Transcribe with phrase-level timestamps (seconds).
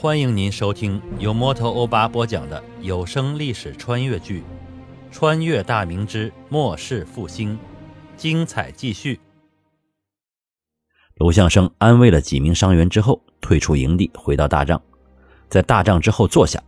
[0.00, 4.44] 欢迎您收听由摩托欧巴播讲的有声历史穿越剧
[5.12, 7.54] 《穿越大明之末世复兴》，
[8.16, 9.18] 精彩继续。
[11.16, 14.80] 卢相生安慰了几名伤员之后，退出营地，回到大帐，
[15.48, 16.62] 在大帐之后坐下。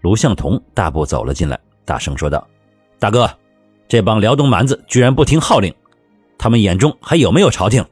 [0.00, 2.44] 卢向同大步走了进来，大声说道
[2.98, 3.30] ：“大哥，
[3.86, 5.72] 这帮辽东蛮子居然不听号令，
[6.36, 7.86] 他们眼中还有没有朝廷？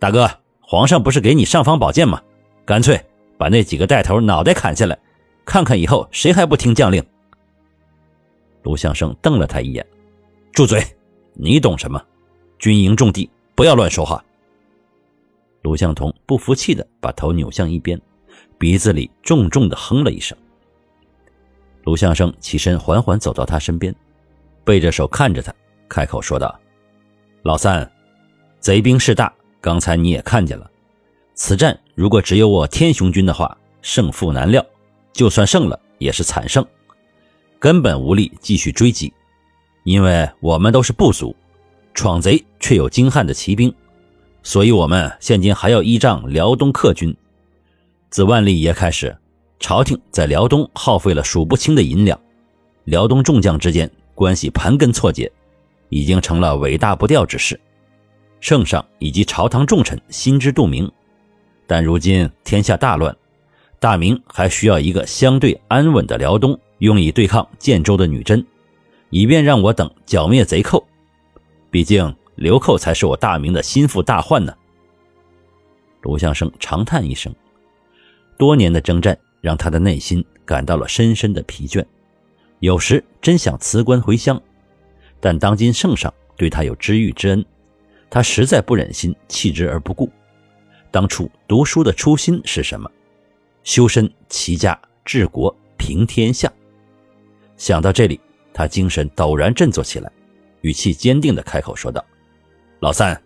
[0.00, 0.28] 大哥，
[0.60, 2.20] 皇上不是给你尚方宝剑吗？
[2.66, 3.00] 干脆……”
[3.40, 4.98] 把那几个带头脑袋砍下来，
[5.46, 7.02] 看看以后谁还不听将令。
[8.64, 9.86] 卢相生瞪了他一眼
[10.52, 10.84] ：“住嘴！
[11.32, 11.98] 你懂什么？
[12.58, 14.22] 军营重地，不要乱说话。”
[15.64, 17.98] 卢向同不服气的把头扭向一边，
[18.58, 20.36] 鼻子里重重的哼了一声。
[21.84, 23.94] 卢相生起身，缓缓走到他身边，
[24.66, 25.50] 背着手看着他，
[25.88, 26.54] 开口说道
[27.40, 27.90] ：“老三，
[28.58, 29.32] 贼兵势大，
[29.62, 30.70] 刚才你也看见了。”
[31.42, 34.62] 此战如果只有我天雄军的话，胜负难料。
[35.10, 36.62] 就算胜了，也是惨胜，
[37.58, 39.10] 根本无力继续追击。
[39.84, 41.34] 因为我们都是部族，
[41.94, 43.74] 闯贼却有精悍的骑兵，
[44.42, 47.16] 所以我们现今还要依仗辽东客军。
[48.10, 49.16] 自万历爷开始，
[49.58, 52.20] 朝廷在辽东耗费了数不清的银两，
[52.84, 55.32] 辽东众将之间关系盘根错节，
[55.88, 57.58] 已经成了尾大不掉之势。
[58.40, 60.92] 圣上以及朝堂重臣心知肚明。
[61.70, 63.16] 但如今天下大乱，
[63.78, 68.44] 大明还需要一个相对安稳的辽东，用以对抗建州的女真，
[69.10, 70.84] 以便让我等剿灭贼寇。
[71.70, 74.52] 毕竟刘寇才是我大明的心腹大患呢。
[76.00, 77.32] 卢相生长叹一声，
[78.36, 81.84] 多年的征战让他的内心感到了深深的疲倦，
[82.58, 84.42] 有时真想辞官回乡，
[85.20, 87.44] 但当今圣上对他有知遇之恩，
[88.10, 90.10] 他实在不忍心弃之而不顾。
[90.90, 92.90] 当初读书的初心是什么？
[93.62, 96.52] 修身齐家治国平天下。
[97.56, 98.18] 想到这里，
[98.52, 100.10] 他精神陡然振作起来，
[100.62, 102.04] 语气坚定地开口说道
[102.80, 103.20] ：“老三，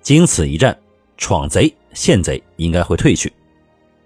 [0.00, 0.76] 经此一战，
[1.16, 3.32] 闯贼、陷贼应该会退去。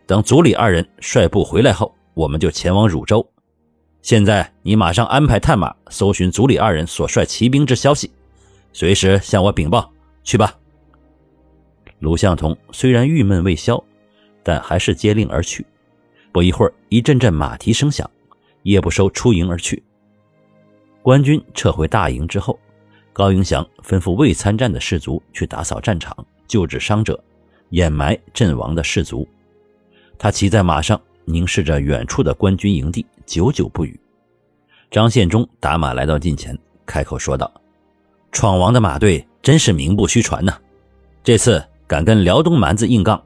[0.06, 3.26] 等族里二人率部回来后，我们就前往汝州。
[4.02, 8.10] 现在你马上安排探马搜寻族里二人所率骑兵之消息，
[8.72, 9.90] 随时向我禀报。
[10.22, 10.54] 去吧。”
[12.04, 13.82] 卢相同虽然郁闷未消，
[14.42, 15.64] 但还是接令而去。
[16.30, 18.08] 不一会儿，一阵阵马蹄声响，
[18.64, 19.82] 叶不收出营而去。
[21.00, 22.58] 官军撤回大营之后，
[23.14, 26.14] 高迎祥吩咐未参战的士卒去打扫战场、
[26.46, 27.18] 救治伤者、
[27.70, 29.26] 掩埋阵亡的士卒。
[30.18, 33.98] 他骑在马上，凝视着远处的官军营地，久久不语。
[34.90, 37.50] 张献忠打马来到近前，开口说道
[38.30, 40.52] ：“闯王的马队真是名不虚传呐，
[41.22, 43.22] 这次。”敢跟辽东蛮子硬刚，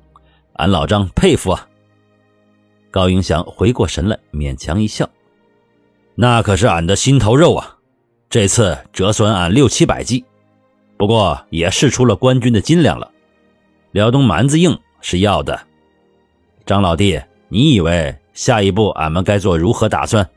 [0.55, 1.69] 俺老张佩服啊！
[2.91, 5.09] 高迎祥回过神来，勉强一笑
[6.17, 7.77] ：“那可是俺的心头肉啊！
[8.29, 10.25] 这次折损俺六七百骑，
[10.97, 13.11] 不过也试出了官军的斤两了。
[13.93, 15.59] 辽东蛮子硬是要的。
[16.67, 20.29] 张老弟，你以为下一步俺们该做如何打算？”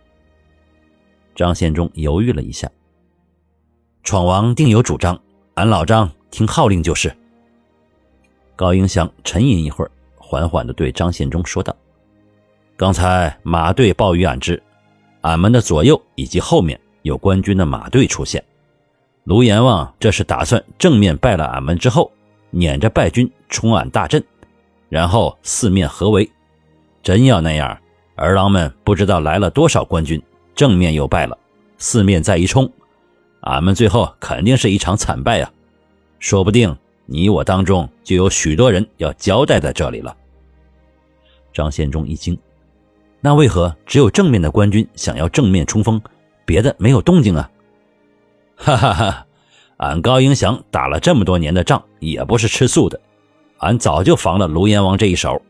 [1.34, 2.70] 张献忠犹豫了一下
[4.04, 5.20] ：“闯王定有主张，
[5.56, 7.12] 俺老张听号令就是。”
[8.62, 9.90] 高英祥沉吟一会儿，
[10.20, 11.76] 缓缓地对张献忠说道
[12.78, 14.62] ：“刚才马队报与俺知，
[15.22, 18.44] 俺们的左右以及后面有官军的马队出现。
[19.24, 22.12] 卢阎王这是打算正面败了俺们之后，
[22.52, 24.24] 撵着败军冲俺大阵，
[24.90, 26.30] 然后四面合围。
[27.02, 27.76] 真要那样，
[28.14, 30.22] 儿郎们不知道来了多少官军，
[30.54, 31.36] 正面又败了，
[31.80, 32.72] 四面再一冲，
[33.40, 35.52] 俺们最后肯定是一场惨败啊！
[36.20, 40.16] 说不定……”你我当中就有许多人要交代在这里了。
[41.54, 42.38] 张献忠一惊，
[43.20, 46.02] 那为何只有正面的官军想要正面冲锋，
[46.46, 47.52] 别的没有动静啊？
[48.56, 49.26] 哈哈哈，
[49.78, 53.00] 俺高迎祥打了这么多年的仗，也不是吃素的，
[53.58, 55.42] 俺早就防了卢阎王这一手。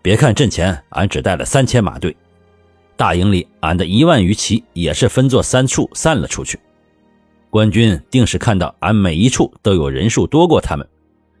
[0.00, 2.16] 别看阵前俺只带了三千马队，
[2.96, 6.58] 大营里俺的一万余骑也是分作三处散了出去。
[7.50, 10.86] 官军定是看到俺每一处都有人数多过他们，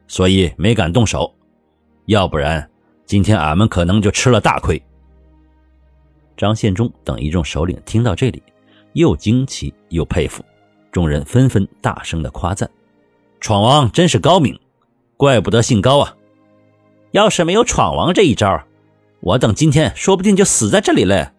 [0.06, 1.34] 所以没敢动手。
[2.06, 2.70] 要不然，
[3.04, 4.82] 今天俺们可能就吃了大亏。
[6.36, 8.42] 张献忠等一众首领听到这里，
[8.94, 10.42] 又惊奇又佩服，
[10.90, 12.70] 众人纷纷大声的夸赞
[13.40, 14.58] ：“闯王真是高明，
[15.16, 16.16] 怪不得姓高啊！
[17.10, 18.62] 要是没有闯王这一招，
[19.20, 21.32] 我等今天说不定就死在这里了。”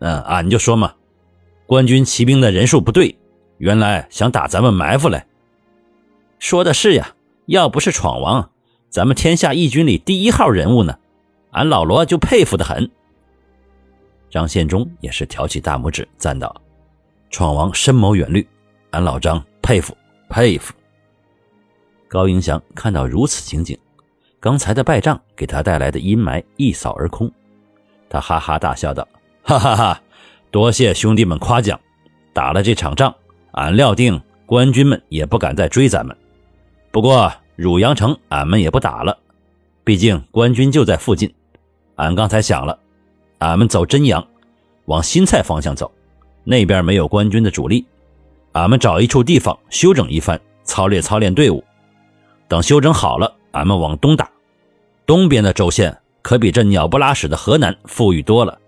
[0.00, 0.92] 嗯，俺就说嘛，
[1.66, 3.16] 官军骑兵的人数不对。
[3.58, 5.26] 原来想打咱们埋伏来。
[6.38, 7.14] 说的是呀，
[7.46, 8.50] 要不是闯王，
[8.88, 10.98] 咱们天下义军里第一号人物呢，
[11.50, 12.90] 俺老罗就佩服的很。”
[14.30, 16.54] 张献忠也是挑起大拇指，赞道
[17.30, 18.46] ：“闯王深谋远虑，
[18.90, 19.96] 俺老张佩服
[20.28, 20.72] 佩服。”
[22.08, 23.76] 高迎祥看到如此情景，
[24.38, 27.30] 刚才的败仗给他带来的阴霾一扫而空，
[28.08, 29.06] 他哈哈大笑道
[29.42, 30.02] ：“哈哈哈，
[30.50, 31.78] 多谢兄弟们夸奖。
[32.32, 33.12] 打了这场仗，
[33.52, 36.16] 俺料定官军们也不敢再追咱们。
[36.90, 39.18] 不过汝阳城俺们也不打了，
[39.84, 41.32] 毕竟官军就在附近。
[41.96, 42.78] 俺刚才想了，
[43.38, 44.26] 俺们走真阳，
[44.84, 45.90] 往新蔡方向走，
[46.44, 47.84] 那边没有官军的主力，
[48.52, 51.62] 俺们找一处地方休整一番，操练操练队伍。”
[52.48, 54.30] 等休整好了，俺们往东打，
[55.04, 58.58] 东边的州县可比这鸟不拉屎的河南富裕多了。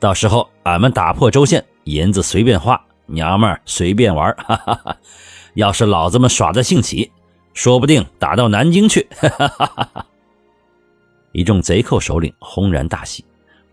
[0.00, 4.34] 到时候俺们打破州县，银子随便花，娘们儿随便玩。
[4.38, 4.96] 哈哈哈！
[5.54, 7.10] 要是老子们耍得兴起，
[7.54, 9.06] 说不定打到南京去。
[9.10, 10.06] 哈 哈哈哈！
[11.32, 13.24] 一众贼寇首领轰然大喜，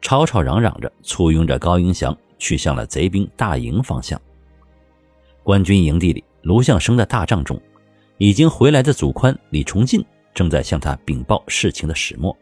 [0.01, 4.19] 吵吵嚷嚷着簇拥着高迎祥去向了贼兵大营方向。
[5.43, 7.59] 官军营地里，卢相生的大帐中。
[8.21, 10.03] 已经回来的祖宽、李崇进
[10.33, 12.37] 正在向他禀报事情的始末。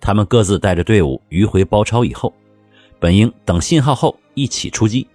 [0.00, 2.32] 他们各自带着队伍迂回包抄以后，
[3.00, 5.08] 本应等信号后一起出击，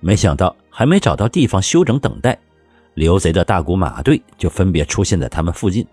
[0.00, 2.38] 没想到还没找到地方休整等待，
[2.94, 5.86] 刘贼的大股马队就分别出现在他们附近。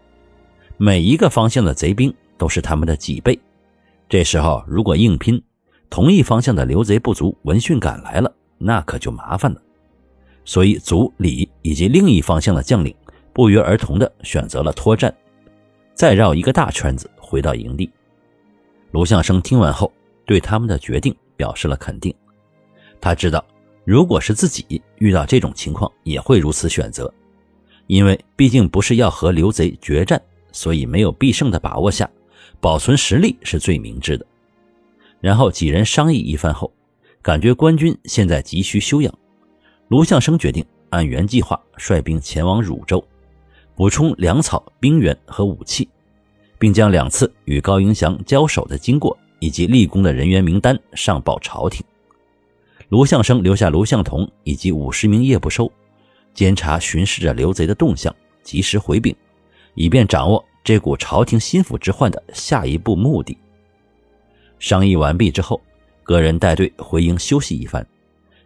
[0.77, 3.39] 每一个方向的贼兵都是他们的几倍。
[4.09, 5.41] 这时候如果硬拼，
[5.89, 9.61] 同一方向的刘贼部族闻讯赶来了，那可就麻烦了。
[10.45, 12.94] 所以族里以及另一方向的将领。
[13.35, 15.11] 不约而同地选择了脱战，
[15.95, 17.89] 再绕一个大圈子回到营地。
[18.91, 19.91] 卢相生听完后，
[20.23, 22.13] 对他们的决定表示了肯定。
[23.01, 23.44] 他知道，
[23.85, 27.13] 如果是自己遇到这种情况，也会如此选择，
[27.88, 30.21] 因为毕竟不是要和刘贼决战，
[30.51, 32.09] 所以没有必胜的把握下，
[32.62, 34.25] 保存实力是最明智的。
[35.19, 36.71] 然后几人商议一番后，
[37.21, 39.13] 感觉官军现在急需休养，
[39.89, 43.03] 卢相生决定按原计划率兵前往汝州。
[43.75, 45.89] 补充粮草、兵员和武器，
[46.59, 51.83] 并将两次与高迎祥交手的经过以及立功的人员名单上报朝廷。
[52.94, 55.72] 卢相生留下卢相同以及五十名夜不收，
[56.36, 59.16] 监察巡视着刘贼的动向，及时回禀，
[59.74, 63.36] 以便掌握这股朝廷心腹之患的下一步目的。
[64.60, 65.60] 商议完毕之后，
[66.04, 67.84] 各人带队回营休息一番。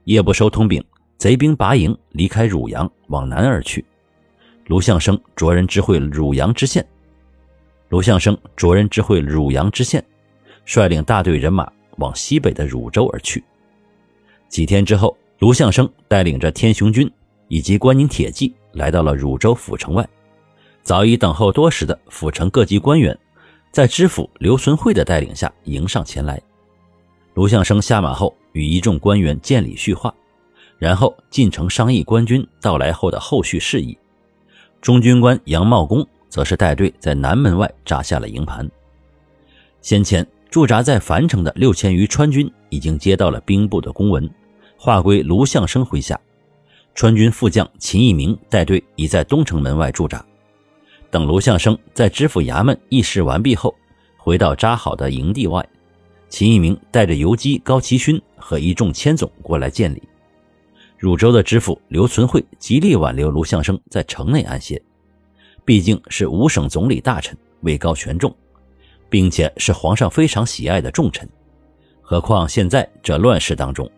[0.06, 0.82] 夜不收通禀，
[1.18, 3.84] 贼兵拔营离开汝阳，往南而去。
[4.68, 6.88] 卢相生着人知会汝阳知县，
[7.90, 10.02] 卢相生着人知会汝阳知县，
[10.64, 13.44] 率领大队人马往西北的汝州而去。
[14.50, 17.10] 几天之后，卢相生带领着天雄军
[17.48, 20.08] 以及关宁铁骑来到了汝州府城外。
[20.84, 23.18] 早已等候多时的府城各级官员，
[23.72, 26.42] 在知府刘存惠的带领下迎上前来。
[27.34, 30.14] 卢相生下马后，与一众官员见礼叙话，
[30.80, 33.98] 然后进城商议官军到来后的后续事宜。
[34.82, 38.68] 中军官杨茂公则是带队在南门外扎下了营盘。
[39.82, 44.30] 先前驻扎在樊城的六千余川军已经接到了兵部的公文，
[44.78, 46.20] 划归卢相生麾下。
[46.96, 50.26] 川军副将秦义明带队已在东城门外驻扎。
[51.12, 53.74] 等卢相生在知府衙门议事完毕后，
[54.18, 55.64] 回到扎好的营地外，
[56.28, 60.02] 秦义明带着游击高奇勋和一众千总过来见礼。
[60.98, 64.82] 汝州的知府刘存惠极力挽留卢相生在城内安歇，
[65.64, 68.36] 毕竟是五省总理大臣，位高权重，
[69.10, 71.28] 并且是皇上非常喜爱的重臣。
[72.02, 73.90] 何况现在这乱世当中，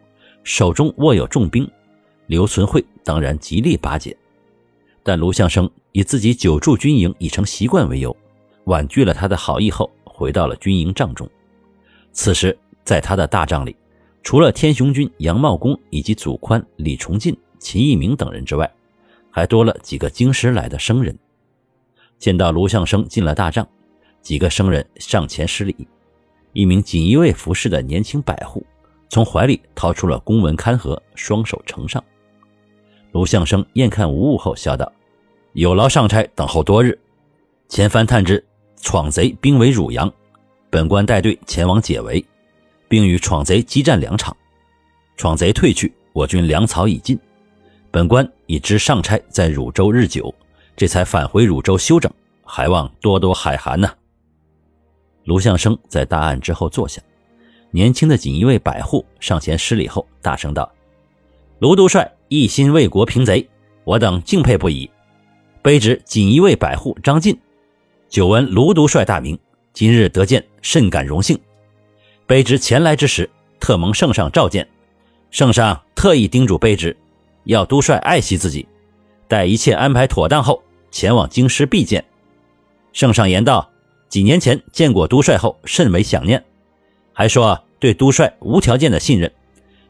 [0.44, 1.70] 手中握有重兵，
[2.28, 4.16] 刘存惠当然极力巴结。
[5.04, 8.16] 但卢相生以自己久驻军营已成习惯为由，
[8.66, 11.30] 婉拒了他的好意后，回到了军营帐中。
[12.12, 13.76] 此时，在他的大帐里。
[14.22, 18.70] 除了天雄军杨茂公以及祖宽、李崇进、秦义明等人之外，
[19.32, 21.18] 还多了几个京师来的生人。
[22.18, 23.66] 见到卢相生进了大帐，
[24.22, 25.88] 几个生人上前施礼。
[26.54, 28.66] 一名锦衣卫服饰的年轻百户
[29.10, 32.04] 从怀里掏出了公文刊盒，双手呈上。
[33.12, 34.92] 卢相生验看无误后，笑道
[35.54, 36.98] ：“有劳上差等候多日，
[37.68, 38.44] 前番探知
[38.82, 40.12] 闯贼兵围汝阳，
[40.70, 42.24] 本官带队前往解围。”
[42.90, 44.36] 并与闯贼激战两场，
[45.16, 47.16] 闯贼退去，我军粮草已尽。
[47.92, 50.34] 本官已知上差在汝州日久，
[50.76, 52.12] 这才返回汝州休整，
[52.44, 53.88] 还望多多海涵呢。
[55.30, 57.00] 卢相生在大案之后坐下，
[57.70, 60.68] 年轻的锦衣卫百户上前施礼后，大声道
[61.62, 63.48] ：“卢督帅一心为国平贼，
[63.84, 64.90] 我等敬佩不已。
[65.62, 67.38] 卑职锦衣卫百户张进，
[68.10, 69.38] 久闻卢督帅大名，
[69.72, 71.40] 今日得见，甚感荣幸。
[72.28, 74.68] 卑职前来之时，特蒙圣上召见，
[75.30, 76.98] 圣上特意叮嘱卑职，
[77.44, 78.68] 要都帅爱惜自己，
[79.28, 82.04] 待一切安排妥当后，前往京师必见。
[82.94, 83.70] 圣上言道：
[84.10, 86.44] 几年前见过都帅后，甚为想念，
[87.14, 89.32] 还说对都帅无条件的信任。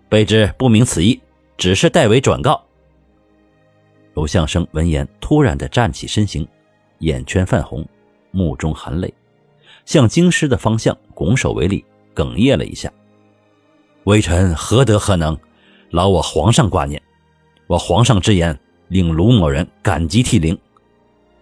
[0.10, 1.20] 卑职不明此意，
[1.58, 2.62] 只是代为转告。
[4.16, 6.46] 娄相生闻言，突然的站起身形，
[7.00, 7.88] 眼圈泛红，
[8.32, 9.14] 目中含泪，
[9.86, 12.92] 向京师的方向拱手为礼，哽咽了一下。
[14.04, 15.38] 微臣何德何能，
[15.92, 17.02] 劳我皇上挂念。
[17.68, 18.60] 我皇上之言，
[18.90, 20.58] 令卢某人感激涕零。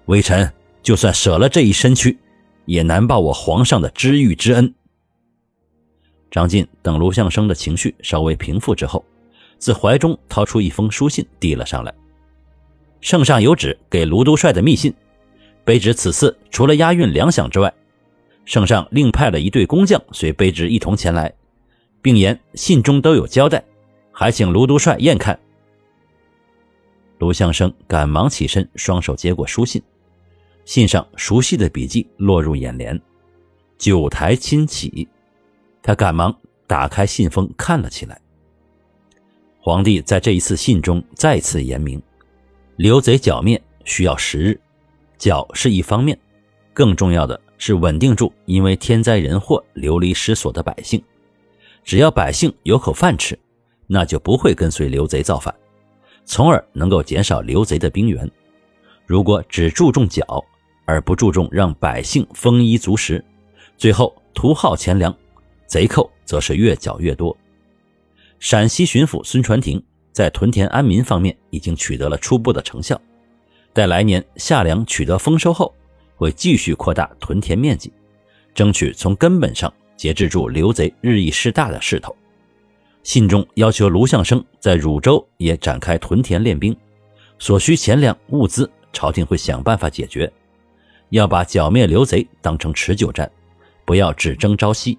[0.05, 0.51] 微臣
[0.83, 2.17] 就算舍了这一身躯，
[2.67, 4.71] 也难报我皇上的知遇之恩。
[6.29, 9.03] 张晋等卢相生的情绪稍微平复之后，
[9.57, 11.91] 自怀中掏出一封书信递了上来。
[12.99, 14.93] 圣上有旨给卢都帅的密信，
[15.65, 17.73] 卑职此次除了押运粮饷之外，
[18.43, 21.33] 圣上另派了一队工匠随卑职一同前来，
[22.01, 23.63] 并言信中都有交代，
[24.11, 25.39] 还请卢都帅验看。
[27.19, 29.81] 卢相生赶忙起身，双手接过书信，
[30.67, 33.01] 信上熟悉的笔迹落入眼帘，
[33.77, 35.07] 九台亲启。
[35.81, 38.19] 他赶忙打开信封看了起来。
[39.61, 42.01] 皇帝在这一次信中再次言明。
[42.75, 44.59] 刘贼剿灭需要时日，
[45.17, 46.19] 剿是一方面，
[46.73, 51.01] 更重要的是稳定住因为天灾人祸流离失所的百姓。
[51.85, 53.39] 只要百姓有口饭吃，
[53.87, 55.55] 那就不会跟随刘贼造反，
[56.25, 58.29] 从而能够减少刘贼的兵源。
[59.05, 60.43] 如果只注重剿，
[60.87, 63.23] 而不注重让百姓丰衣足食，
[63.77, 65.15] 最后图耗钱粮，
[65.67, 67.37] 贼寇则是越剿越多。
[68.39, 69.79] 陕西巡抚孙传庭。
[70.13, 72.99] 在屯田安民方面已经取得了初步的成效，
[73.71, 75.71] 待来年夏粮取得丰收后，
[76.15, 77.93] 会继续扩大屯田面积，
[78.55, 82.15] 争取从根本上节制住刘贼日益势大的势头。
[83.03, 86.75] 信中要求卢相生在汝州也展开屯田练兵，
[87.37, 90.33] 所需钱粮物资，朝廷会想办法解决。
[91.09, 93.31] 要把剿灭刘贼当成持久战，
[93.85, 94.97] 不要只争朝夕，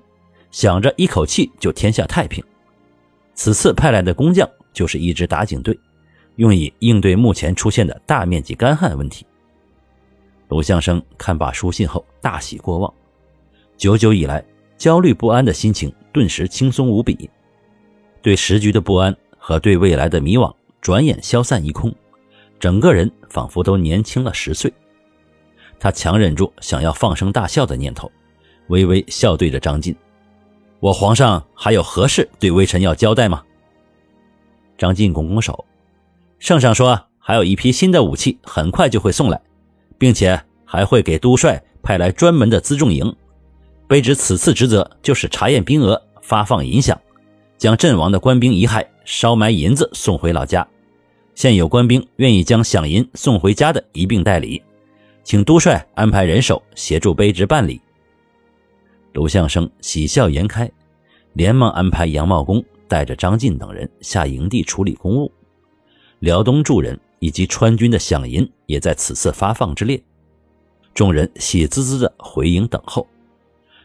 [0.50, 2.42] 想着一口气就天下太平。
[3.34, 4.48] 此次派来的工匠。
[4.70, 5.76] 就是一支打井队，
[6.36, 9.26] 用以应对目前出现的大面积干旱问题。
[10.48, 12.94] 鲁相生看罢书信后大喜过望，
[13.76, 14.44] 久久以来
[14.76, 17.28] 焦虑不安的心情顿时轻松无比，
[18.22, 21.92] 对时局的不安和对未来的迷惘转眼消散一空，
[22.60, 24.72] 整个人仿佛都年轻了十岁。
[25.80, 28.10] 他强忍住想要放声大笑的念头，
[28.68, 29.94] 微微笑对着张晋
[30.80, 33.42] ：“我皇上还有何事对微臣要交代吗？”
[34.76, 35.64] 张晋拱拱手，
[36.38, 39.40] 圣上说还有一批新的武器很快就会送来，
[39.98, 43.14] 并且还会给都帅派来专门的辎重营。
[43.88, 46.96] 卑职此次职责就是查验兵额，发放银饷，
[47.56, 50.66] 将阵亡的官兵遗骸烧埋银子送回老家。
[51.34, 54.62] 现有官兵愿意将饷银送回家的一并代理，
[55.28, 57.78] 请都帅安排人手协助卑职办理。
[59.12, 60.72] 卢相生喜笑颜开，
[61.34, 62.64] 连忙安排杨茂公。
[62.88, 65.30] 带着张晋等人下营地处理公务，
[66.20, 70.02] 辽东驻人以及川军的饷银也在此次发放之列。
[70.94, 73.06] 众人喜滋滋的回营等候，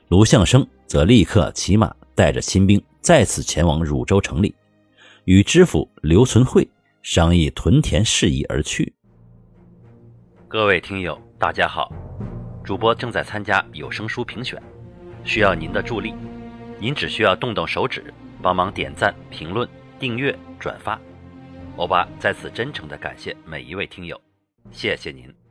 [0.07, 4.55] 卢相生则立刻骑马带着亲兵再次前往汝州城里，
[5.25, 6.65] 与知府刘存惠
[7.01, 8.93] 商议屯田事宜而去。
[10.47, 11.91] 各位听友，大家好，
[12.63, 14.63] 主播正在参加有声书评选，
[15.25, 16.15] 需要您的助力，
[16.79, 18.13] 您只需要动动手指。
[18.41, 19.67] 帮忙点赞、评论、
[19.99, 20.97] 订阅、转发，
[21.75, 24.17] 欧巴在此真诚的感谢每一位听友，
[24.71, 25.42] 谢谢您。